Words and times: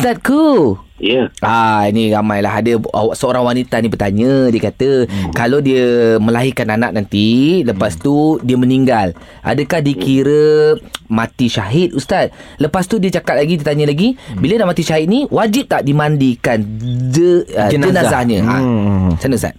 Ustazku. 0.00 0.80
Ya. 1.00 1.32
Ah 1.40 1.88
ini 1.88 2.12
ramailah 2.12 2.60
ada 2.60 2.76
seorang 3.16 3.40
wanita 3.40 3.80
ni 3.80 3.88
bertanya 3.88 4.52
dia 4.52 4.60
kata 4.68 5.08
hmm. 5.08 5.32
kalau 5.32 5.64
dia 5.64 6.20
melahirkan 6.20 6.68
anak 6.68 6.92
nanti 6.92 7.64
lepas 7.64 7.96
hmm. 7.96 8.04
tu 8.04 8.36
dia 8.44 8.60
meninggal 8.60 9.16
adakah 9.40 9.80
dikira 9.80 10.76
mati 11.08 11.48
syahid 11.48 11.96
ustaz 11.96 12.28
lepas 12.60 12.84
tu 12.84 13.00
dia 13.00 13.08
cakap 13.16 13.40
lagi 13.40 13.56
dia 13.56 13.64
tanya 13.64 13.88
lagi 13.88 14.12
hmm. 14.12 14.44
bila 14.44 14.60
dah 14.60 14.68
mati 14.68 14.84
syahid 14.84 15.08
ni 15.08 15.24
wajib 15.32 15.72
tak 15.72 15.88
dimandikan 15.88 16.60
de, 17.08 17.48
uh, 17.48 17.72
Jenazah. 17.72 17.88
jenazahnya 17.88 18.38
Hmm. 18.44 19.16
ha 19.16 19.16
sana 19.24 19.40
ustaz 19.40 19.56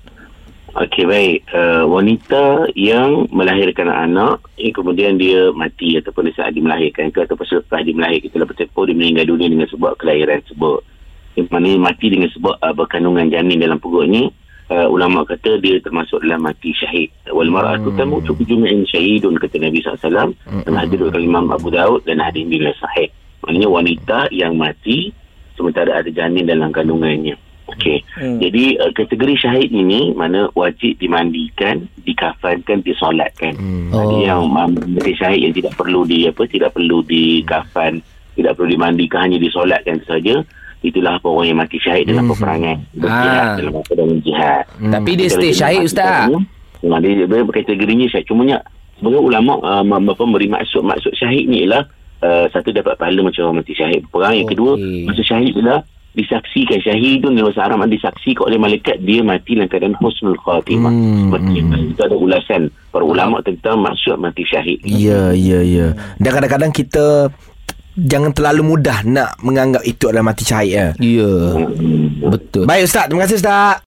Okey 0.81 1.05
baik. 1.05 1.45
Uh, 1.53 1.85
wanita 1.85 2.65
yang 2.73 3.29
melahirkan 3.29 3.85
anak, 3.85 4.41
eh, 4.57 4.73
kemudian 4.73 5.13
dia 5.13 5.53
mati 5.53 5.93
ataupun 6.01 6.25
di 6.25 6.33
saat 6.33 6.57
dia 6.57 6.65
melahirkan 6.65 7.13
ke 7.13 7.21
ataupun 7.21 7.45
selepas 7.45 7.85
dia 7.85 7.93
melahirkan 7.93 8.33
itulah 8.33 8.49
bertepur 8.49 8.89
dia 8.89 8.97
meninggal 8.97 9.29
dunia 9.29 9.45
dengan 9.45 9.69
sebab 9.69 9.93
kelahiran 10.01 10.41
tersebut. 10.41 10.81
Yang 11.37 11.47
mana 11.53 11.69
mati 11.77 12.09
dengan 12.09 12.33
sebab 12.33 12.57
uh, 12.57 12.73
berkandungan 12.73 13.29
janin 13.29 13.61
dalam 13.61 13.77
perutnya, 13.77 14.33
uh, 14.73 14.89
ulama 14.89 15.21
kata 15.21 15.61
dia 15.61 15.77
termasuk 15.85 16.17
dalam 16.25 16.49
mati 16.49 16.73
syahid. 16.73 17.13
Wal 17.29 17.53
mar'atu 17.53 17.93
tamutu 17.93 18.33
fi 18.33 18.43
jum'in 18.49 18.81
syahidun 18.89 19.37
kata 19.37 19.61
Nabi 19.61 19.85
SAW 19.85 20.33
dan 20.65 20.73
hadis 20.73 20.97
dari 20.97 21.29
Imam 21.29 21.45
Abu 21.53 21.69
Daud 21.69 22.09
dan 22.09 22.25
hadis 22.25 22.41
ini 22.41 22.57
sahih. 22.81 23.13
Maknanya 23.45 23.69
wanita 23.69 24.19
yang 24.33 24.57
mati 24.57 25.13
sementara 25.53 26.01
ada 26.01 26.09
janin 26.09 26.49
dalam 26.49 26.73
kandungannya. 26.73 27.50
Okey. 27.81 27.97
Hmm. 28.15 28.37
Jadi 28.37 28.63
uh, 28.77 28.91
kategori 28.93 29.35
syahid 29.35 29.69
ini 29.69 30.13
mana 30.13 30.45
wajib 30.53 30.95
dimandikan, 30.95 31.89
dikafankan, 32.05 32.85
disolatkan. 32.85 33.57
Hmm. 33.57 33.89
Oh. 33.89 34.21
Yang 34.21 34.41
mati 34.47 35.13
syahid 35.17 35.39
yang 35.49 35.53
tidak 35.57 35.73
perlu 35.73 36.05
di 36.05 36.29
apa 36.29 36.45
tidak 36.45 36.71
perlu 36.71 37.01
dikafan, 37.01 37.97
tidak 38.37 38.53
perlu 38.53 38.69
dimandikan 38.69 39.25
hanya 39.25 39.41
disolatkan 39.41 39.97
saja. 40.05 40.45
Itulah 40.81 41.17
apa 41.17 41.27
orang 41.29 41.47
yang 41.49 41.59
mati 41.59 41.77
syahid 41.77 42.05
dalam 42.05 42.25
Hmm. 42.25 42.33
peperangan, 42.33 42.77
berjihad 42.93 43.45
Ah. 43.45 43.53
dalam 43.57 43.73
apa 43.75 43.91
dalam 43.93 44.17
jihad. 44.21 44.63
Hmm. 44.77 44.91
tapi 44.91 45.11
dia 45.13 45.29
stay 45.29 45.51
syahid 45.51 45.81
ustaz 45.83 46.29
katanya, 46.29 46.41
Nah, 46.81 46.97
dia, 46.97 47.13
dia 47.29 47.45
berkategorinya 47.45 48.09
syahid. 48.09 48.25
Cumanya 48.25 48.57
sebagai 48.97 49.21
ulama 49.21 49.57
uh, 49.61 49.81
apa 49.81 50.21
memberi 50.21 50.45
maksud 50.45 50.81
maksud 50.81 51.13
syahid 51.13 51.45
ni 51.45 51.65
ialah 51.65 51.85
uh, 52.21 52.45
satu 52.49 52.69
dapat 52.69 52.97
pahala 52.97 53.21
macam 53.21 53.49
orang 53.49 53.61
mati 53.61 53.73
syahid 53.73 54.05
perang 54.09 54.33
yang 54.33 54.45
kedua 54.45 54.77
Okey. 54.77 55.05
maksud 55.05 55.25
syahid 55.25 55.53
ialah 55.57 55.81
disaksikan. 56.15 56.79
Syahidun 56.83 57.39
dalam 57.39 57.51
bahasa 57.51 57.61
Arab 57.71 57.87
disaksikan 57.87 58.43
oleh 58.47 58.59
malaikat 58.59 58.99
dia 59.03 59.23
mati 59.23 59.55
dalam 59.55 59.69
keadaan 59.71 59.95
husnul 59.99 60.37
khatimah. 60.43 60.91
Hmm, 60.91 61.31
seperti 61.31 61.51
yang 61.55 61.67
itu 61.87 62.01
ada 62.03 62.15
ulasan. 62.15 62.61
Para 62.91 63.05
ulama 63.07 63.39
tentang 63.39 63.79
maksud 63.79 64.19
mati 64.19 64.43
syahid. 64.43 64.79
Ya, 64.83 65.31
ya, 65.31 65.63
ya. 65.63 65.95
Dan 66.19 66.31
kadang-kadang 66.35 66.71
kita 66.75 67.31
jangan 67.95 68.31
terlalu 68.31 68.75
mudah 68.75 69.03
nak 69.03 69.35
menganggap 69.43 69.83
itu 69.83 70.07
adalah 70.07 70.31
mati 70.31 70.43
syahid 70.43 70.71
ya. 70.71 70.87
ya. 70.99 71.31
Hmm. 71.55 72.27
betul. 72.27 72.63
Baik 72.67 72.87
Ustaz, 72.87 73.07
terima 73.07 73.23
kasih 73.27 73.39
Ustaz. 73.39 73.79